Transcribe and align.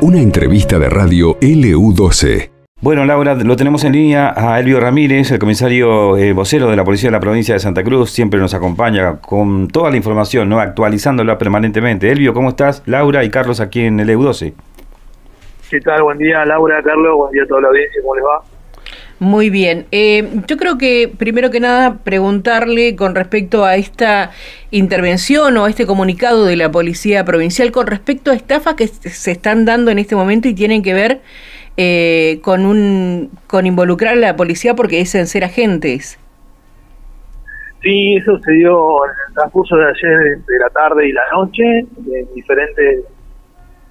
Una 0.00 0.20
entrevista 0.20 0.78
de 0.78 0.88
radio 0.88 1.38
LU12. 1.40 2.50
Bueno, 2.80 3.04
Laura, 3.04 3.36
lo 3.36 3.54
tenemos 3.54 3.84
en 3.84 3.92
línea 3.92 4.34
a 4.36 4.58
Elvio 4.58 4.80
Ramírez, 4.80 5.30
el 5.30 5.38
comisario 5.38 6.16
eh, 6.16 6.32
vocero 6.32 6.68
de 6.68 6.74
la 6.74 6.82
Policía 6.82 7.08
de 7.08 7.12
la 7.12 7.20
Provincia 7.20 7.54
de 7.54 7.60
Santa 7.60 7.84
Cruz, 7.84 8.10
siempre 8.10 8.40
nos 8.40 8.54
acompaña 8.54 9.20
con 9.20 9.68
toda 9.68 9.90
la 9.90 9.96
información, 9.96 10.48
¿no? 10.48 10.58
actualizándola 10.58 11.38
permanentemente. 11.38 12.10
Elvio, 12.10 12.34
¿cómo 12.34 12.48
estás? 12.48 12.82
Laura 12.86 13.22
y 13.22 13.30
Carlos 13.30 13.60
aquí 13.60 13.84
en 13.84 14.00
el 14.00 14.08
EU12. 14.08 14.52
¿Qué 15.70 15.80
tal? 15.80 16.02
Buen 16.02 16.18
día, 16.18 16.44
Laura, 16.44 16.82
Carlos, 16.82 17.16
buen 17.16 17.30
día 17.30 17.44
a 17.44 17.46
toda 17.46 17.60
la 17.60 17.68
audiencia, 17.68 18.02
¿cómo 18.02 18.16
les 18.16 18.24
va? 18.24 18.51
Muy 19.22 19.50
bien. 19.50 19.86
Eh, 19.92 20.28
yo 20.48 20.56
creo 20.56 20.78
que 20.78 21.08
primero 21.16 21.52
que 21.52 21.60
nada 21.60 21.98
preguntarle 22.02 22.96
con 22.96 23.14
respecto 23.14 23.64
a 23.64 23.76
esta 23.76 24.32
intervención 24.72 25.56
o 25.58 25.64
a 25.64 25.70
este 25.70 25.86
comunicado 25.86 26.44
de 26.44 26.56
la 26.56 26.72
Policía 26.72 27.24
Provincial 27.24 27.70
con 27.70 27.86
respecto 27.86 28.32
a 28.32 28.34
estafas 28.34 28.74
que 28.74 28.88
se 28.88 29.30
están 29.30 29.64
dando 29.64 29.92
en 29.92 30.00
este 30.00 30.16
momento 30.16 30.48
y 30.48 30.54
tienen 30.54 30.82
que 30.82 30.92
ver 30.92 31.20
eh, 31.76 32.40
con 32.42 32.66
un 32.66 33.30
con 33.46 33.64
involucrar 33.64 34.14
a 34.14 34.16
la 34.16 34.34
policía 34.34 34.74
porque 34.74 34.96
dicen 34.96 35.28
ser 35.28 35.44
agentes. 35.44 36.18
Sí, 37.80 38.16
eso 38.16 38.40
se 38.40 38.50
dio 38.50 39.04
en 39.04 39.10
el 39.28 39.34
transcurso 39.34 39.76
de 39.76 39.84
ayer 39.84 40.38
de 40.44 40.58
la 40.58 40.68
tarde 40.70 41.06
y 41.06 41.12
la 41.12 41.22
noche, 41.32 41.62
en 41.62 42.34
diferentes 42.34 43.04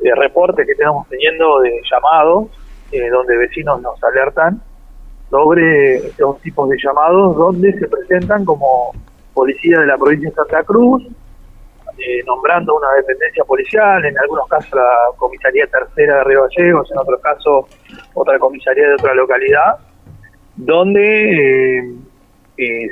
eh, 0.04 0.14
reportes 0.14 0.66
que 0.66 0.74
estamos 0.74 1.08
teniendo 1.08 1.62
de 1.62 1.72
llamados, 1.90 2.50
donde 2.92 3.38
vecinos 3.38 3.82
nos 3.82 4.04
alertan 4.04 4.62
sobre 5.32 5.96
estos 5.96 6.40
tipos 6.42 6.70
de 6.70 6.78
llamados 6.78 7.36
donde 7.38 7.72
se 7.80 7.88
presentan 7.88 8.44
como 8.46 8.92
policía 9.34 9.80
de 9.80 9.88
la 9.88 9.98
provincia 9.98 10.30
de 10.30 10.36
Santa 10.36 10.62
Cruz, 10.64 11.08
eh, 11.98 12.22
nombrando 12.28 12.76
una 12.76 12.88
dependencia 12.98 13.44
policial, 13.46 14.04
en 14.06 14.18
algunos 14.20 14.48
casos 14.50 14.74
la 14.74 15.18
comisaría 15.18 15.66
tercera 15.68 16.18
de 16.18 16.24
Río 16.26 16.42
Gallegos, 16.44 16.92
en 16.92 16.98
otros 16.98 17.22
casos 17.22 17.66
otra 18.14 18.38
comisaría 18.40 18.88
de 18.90 18.94
otra 18.96 19.14
localidad, 19.14 19.78
donde 20.58 21.80
eh, 21.80 21.96
eh, 22.58 22.90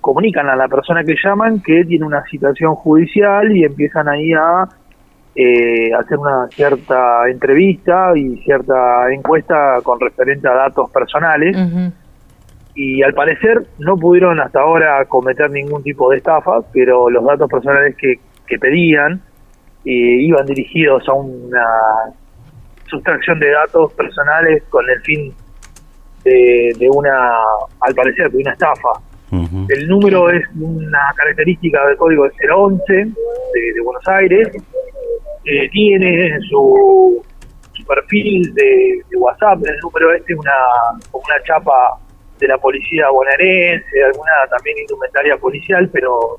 comunican 0.00 0.48
a 0.48 0.56
la 0.56 0.66
persona 0.66 1.04
que 1.04 1.14
llaman 1.22 1.62
que 1.62 1.84
tiene 1.84 2.04
una 2.04 2.24
situación 2.24 2.74
judicial 2.74 3.56
y 3.56 3.64
empiezan 3.64 4.08
ahí 4.08 4.32
a 4.32 4.68
eh, 5.38 5.92
hacer 5.92 6.16
una 6.16 6.48
cierta 6.48 7.28
entrevista 7.28 8.12
y 8.16 8.38
cierta 8.38 9.12
encuesta 9.12 9.80
con 9.82 10.00
referente 10.00 10.48
a 10.48 10.54
datos 10.54 10.90
personales. 10.90 11.54
Y 12.74 13.02
al 13.02 13.12
parecer 13.12 13.66
no 13.78 13.98
pudieron 13.98 14.40
hasta 14.40 14.60
ahora 14.60 15.04
cometer 15.04 15.50
ningún 15.50 15.82
tipo 15.82 16.10
de 16.10 16.18
estafa, 16.18 16.62
pero 16.72 17.10
los 17.10 17.22
datos 17.22 17.50
personales 17.50 17.94
que, 17.96 18.18
pedían 18.58 19.20
eh, 19.84 19.90
iban 20.22 20.46
dirigidos 20.46 21.06
a 21.06 21.12
una 21.12 21.66
sustracción 22.86 23.38
de 23.38 23.50
datos 23.50 23.92
personales 23.92 24.62
con 24.70 24.88
el 24.88 25.00
fin 25.02 25.34
de, 26.24 26.88
una, 26.90 27.12
al 27.80 27.94
parecer, 27.94 28.30
de 28.30 28.38
una 28.38 28.52
estafa. 28.52 28.88
El 29.68 29.86
número 29.86 30.30
es 30.30 30.44
una 30.58 31.12
característica 31.14 31.86
del 31.88 31.96
código 31.98 32.24
011 32.24 32.94
de, 32.94 33.04
de 33.74 33.80
Buenos 33.82 34.08
Aires 34.08 34.48
eh, 35.46 35.68
tiene 35.70 36.38
su, 36.48 37.24
su 37.72 37.84
perfil 37.86 38.52
de, 38.54 39.00
WhatsApp, 39.16 39.60
el 39.64 39.78
número 39.78 40.12
este 40.12 40.34
una, 40.34 40.52
una 41.12 41.42
chapa 41.44 41.98
de 42.38 42.48
la 42.48 42.58
policía 42.58 43.08
bonaerense, 43.10 44.04
alguna 44.04 44.32
también 44.50 44.78
indumentaria 44.78 45.36
policial, 45.38 45.88
pero 45.92 46.38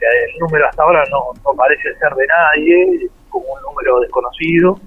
el 0.00 0.38
número 0.40 0.66
hasta 0.66 0.82
ahora 0.82 1.04
no, 1.10 1.32
no 1.44 1.54
parece 1.54 1.94
ser 1.98 2.14
de 2.14 2.26
nadie, 2.26 3.08
como 3.28 3.46
un 3.52 3.62
número 3.62 4.00
desconocido. 4.00 4.78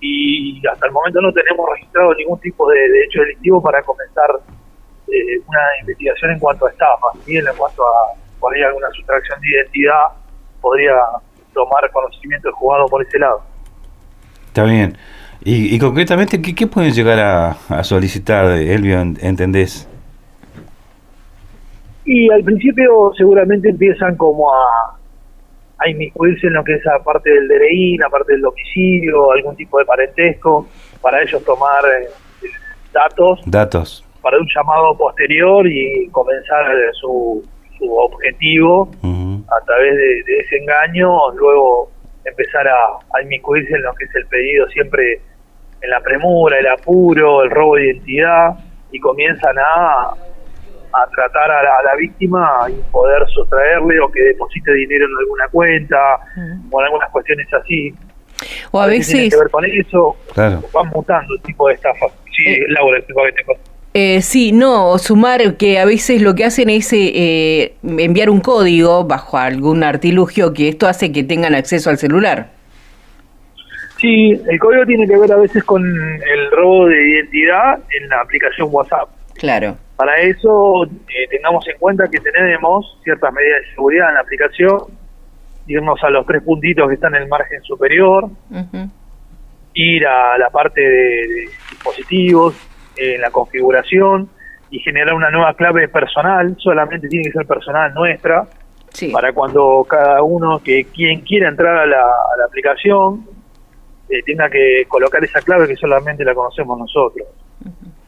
Y 0.00 0.62
hasta 0.66 0.86
el 0.86 0.92
momento 0.92 1.20
no 1.20 1.32
tenemos 1.32 1.68
registrado 1.74 2.14
ningún 2.14 2.40
tipo 2.40 2.68
de, 2.70 3.04
hecho 3.04 3.20
delictivo 3.20 3.60
para 3.60 3.82
comenzar 3.82 4.30
eh, 5.08 5.38
una 5.46 5.60
investigación 5.80 6.30
en 6.30 6.38
cuanto 6.38 6.66
a 6.66 6.70
estafas. 6.70 7.26
Bien, 7.26 7.46
en 7.46 7.56
cuanto 7.56 7.82
a 7.82 8.14
por 8.38 8.54
ahí 8.54 8.62
alguna 8.62 8.88
sustracción 8.92 9.38
de 9.40 9.48
identidad, 9.50 10.04
podría 10.62 10.94
tomar 11.52 11.90
conocimiento 11.90 12.48
del 12.48 12.54
jugado 12.54 12.86
por 12.86 13.02
ese 13.04 13.18
lado. 13.18 13.42
Está 14.46 14.64
bien. 14.64 14.96
Y, 15.42 15.78
concretamente, 15.78 16.42
¿qué, 16.42 16.66
pueden 16.66 16.92
llegar 16.92 17.18
a, 17.18 17.82
solicitar, 17.82 18.44
Elvio, 18.58 19.00
entendés? 19.00 19.88
Y 22.04 22.30
al 22.30 22.44
principio 22.44 23.12
seguramente 23.16 23.70
empiezan 23.70 24.16
como 24.16 24.52
a, 24.52 24.98
a 25.78 25.88
inmiscuirse 25.88 26.46
en 26.46 26.54
lo 26.54 26.64
que 26.64 26.74
es 26.74 26.84
la 26.84 26.98
parte 27.02 27.30
del 27.30 27.48
DRI, 27.48 27.96
la 27.96 28.10
parte 28.10 28.32
del 28.32 28.42
domicilio, 28.42 29.32
algún 29.32 29.56
tipo 29.56 29.78
de 29.78 29.86
parentesco, 29.86 30.68
para 31.00 31.22
ellos 31.22 31.42
tomar 31.44 31.84
eh, 31.86 32.08
datos. 32.92 33.40
Datos. 33.46 34.04
Para 34.20 34.38
un 34.38 34.46
llamado 34.54 34.94
posterior 34.98 35.66
y 35.66 36.06
comenzar 36.10 36.66
su, 37.00 37.42
su 37.78 37.90
objetivo 37.96 38.90
a 39.50 39.64
través 39.64 39.96
de, 39.96 40.38
ese 40.38 40.56
engaño, 40.58 41.32
luego 41.32 41.90
empezar 42.24 42.66
a, 42.68 43.22
inmiscuirse 43.22 43.74
en 43.74 43.82
lo 43.82 43.94
que 43.94 44.04
es 44.04 44.14
el 44.14 44.26
pedido 44.26 44.68
siempre 44.68 45.20
en 45.82 45.90
la 45.90 46.00
premura, 46.00 46.58
el 46.58 46.66
apuro, 46.66 47.42
el 47.42 47.50
robo 47.50 47.76
de 47.76 47.86
identidad 47.86 48.50
y 48.92 49.00
comienzan 49.00 49.56
a, 49.58 50.10
a 50.92 51.06
tratar 51.14 51.50
a 51.50 51.82
la, 51.82 51.94
víctima 51.96 52.66
y 52.68 52.74
poder 52.90 53.26
sustraerle 53.28 54.00
o 54.00 54.10
que 54.10 54.20
deposite 54.22 54.72
dinero 54.72 55.06
en 55.06 55.18
alguna 55.20 55.48
cuenta 55.48 55.98
o 56.70 56.80
en 56.80 56.86
algunas 56.86 57.10
cuestiones 57.10 57.52
así. 57.52 57.94
O 58.70 58.80
a, 58.80 58.86
veces... 58.86 59.12
Tiene 59.12 59.30
que 59.30 59.36
ver 59.36 59.50
con 59.50 59.64
eso, 59.64 60.16
van 60.72 60.88
mutando 60.94 61.34
el 61.34 61.42
tipo 61.42 61.68
de 61.68 61.74
estafas. 61.74 62.12
Sí, 62.34 62.44
eh, 62.46 62.64
Laura, 62.68 63.00
que 63.00 63.12
te 63.32 63.44
eh, 63.92 64.22
sí, 64.22 64.52
no, 64.52 64.96
sumar 64.98 65.56
que 65.56 65.80
a 65.80 65.84
veces 65.84 66.22
lo 66.22 66.36
que 66.36 66.44
hacen 66.44 66.70
es 66.70 66.92
eh, 66.92 67.74
enviar 67.82 68.30
un 68.30 68.40
código 68.40 69.04
bajo 69.04 69.36
algún 69.36 69.82
artilugio 69.82 70.52
que 70.52 70.68
esto 70.68 70.86
hace 70.86 71.10
que 71.10 71.24
tengan 71.24 71.56
acceso 71.56 71.90
al 71.90 71.98
celular. 71.98 72.50
Sí, 74.00 74.40
el 74.48 74.58
código 74.60 74.86
tiene 74.86 75.06
que 75.08 75.18
ver 75.18 75.32
a 75.32 75.36
veces 75.36 75.64
con 75.64 75.84
el 75.84 76.50
robo 76.52 76.86
de 76.86 77.10
identidad 77.10 77.80
en 78.00 78.08
la 78.08 78.20
aplicación 78.20 78.68
WhatsApp. 78.70 79.08
Claro. 79.34 79.76
Para 79.96 80.16
eso 80.18 80.84
eh, 80.84 81.28
tengamos 81.28 81.66
en 81.66 81.76
cuenta 81.78 82.06
que 82.08 82.20
tenemos 82.20 82.96
ciertas 83.02 83.32
medidas 83.32 83.62
de 83.62 83.74
seguridad 83.74 84.08
en 84.08 84.14
la 84.14 84.20
aplicación, 84.20 84.78
irnos 85.66 86.02
a 86.04 86.10
los 86.10 86.24
tres 86.26 86.42
puntitos 86.42 86.88
que 86.88 86.94
están 86.94 87.16
en 87.16 87.22
el 87.22 87.28
margen 87.28 87.60
superior, 87.62 88.30
ir 89.74 90.06
a 90.06 90.38
la 90.38 90.48
parte 90.50 90.80
de 90.80 91.48
dispositivos, 91.70 92.54
en 93.00 93.20
la 93.20 93.30
configuración 93.30 94.28
y 94.70 94.78
generar 94.80 95.14
una 95.14 95.30
nueva 95.30 95.54
clave 95.54 95.88
personal, 95.88 96.54
solamente 96.58 97.08
tiene 97.08 97.24
que 97.24 97.32
ser 97.32 97.46
personal 97.46 97.92
nuestra, 97.94 98.46
para 99.12 99.32
cuando 99.32 99.84
cada 99.88 100.22
uno 100.22 100.60
que 100.62 100.84
quien 100.84 101.20
quiera 101.20 101.48
entrar 101.48 101.76
a 101.76 101.86
la, 101.86 102.04
aplicación 102.46 103.26
eh, 104.08 104.22
tenga 104.24 104.50
que 104.50 104.84
colocar 104.88 105.22
esa 105.22 105.40
clave 105.40 105.68
que 105.68 105.76
solamente 105.76 106.24
la 106.24 106.34
conocemos 106.34 106.78
nosotros. 106.78 107.26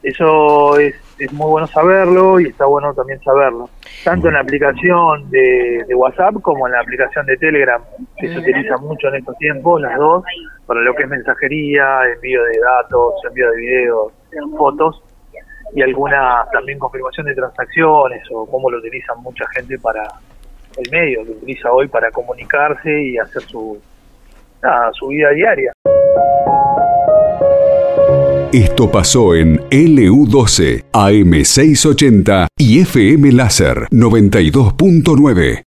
Eso 0.03 0.79
es, 0.81 0.97
es, 1.19 1.33
muy 1.33 1.49
bueno 1.49 1.69
saberlo 1.69 2.41
y 2.41 2.47
está 2.47 2.67
bueno 2.67 2.93
también 2.93 3.21
saberlo. 3.23 3.71
Tanto 4.03 4.27
en 4.27 4.35
la 4.35 4.41
aplicación 4.41 5.31
de, 5.31 5.85
de 5.87 5.95
WhatsApp 5.95 6.35
como 6.43 6.67
en 6.67 6.73
la 6.73 6.81
aplicación 6.81 7.25
de 7.27 7.37
Telegram, 7.37 7.81
que 8.17 8.29
se 8.29 8.39
utiliza 8.39 8.77
mucho 8.79 9.09
en 9.09 9.17
estos 9.17 9.37
tiempos, 9.39 9.81
las 9.81 9.97
dos, 9.97 10.25
para 10.67 10.81
lo 10.81 10.93
que 10.95 11.05
es 11.05 11.09
mensajería, 11.09 12.01
envío 12.17 12.43
de 12.43 12.59
datos, 12.59 13.15
envío 13.29 13.49
de 13.53 13.57
videos, 13.57 14.13
fotos 14.57 15.03
y 15.75 15.83
alguna 15.83 16.45
también 16.53 16.79
confirmación 16.79 17.27
de 17.27 17.35
transacciones 17.35 18.23
o 18.31 18.47
cómo 18.47 18.71
lo 18.71 18.79
utilizan 18.79 19.21
mucha 19.23 19.45
gente 19.55 19.79
para 19.79 20.03
el 20.77 20.91
medio, 20.91 21.25
lo 21.25 21.33
utiliza 21.33 21.71
hoy 21.71 21.89
para 21.89 22.11
comunicarse 22.11 23.03
y 23.03 23.19
hacer 23.19 23.43
su, 23.43 23.81
su 24.93 25.09
vida 25.09 25.31
diaria. 25.31 25.73
Esto 28.53 28.91
pasó 28.91 29.35
en 29.35 29.61
LU12, 29.71 30.85
AM680 30.93 32.49
y 32.59 32.81
FM 32.81 33.33
Láser 33.33 33.89
92.9. 33.91 35.61